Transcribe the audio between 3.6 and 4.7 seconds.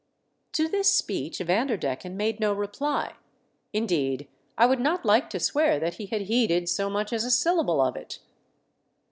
indeed, I